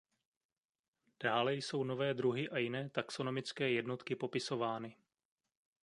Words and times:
Dále 1.23 1.53
jsou 1.55 1.83
nové 1.83 2.13
druhy 2.13 2.49
a 2.49 2.57
jiné 2.57 2.89
taxonomické 2.89 3.69
jednotky 3.71 4.15
popisovány. 4.15 4.95